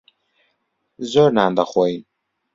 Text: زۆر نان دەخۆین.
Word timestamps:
زۆر 1.11 1.29
نان 1.37 1.51
دەخۆین. 1.57 2.01